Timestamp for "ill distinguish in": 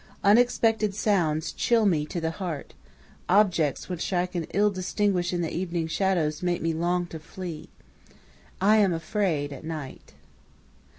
4.45-5.41